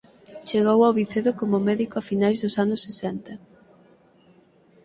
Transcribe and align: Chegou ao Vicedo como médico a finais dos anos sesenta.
Chegou 0.49 0.79
ao 0.83 0.95
Vicedo 0.99 1.31
como 1.39 1.65
médico 1.67 1.95
a 1.97 2.03
finais 2.09 2.37
dos 2.43 2.55
anos 2.63 2.83
sesenta. 2.85 3.33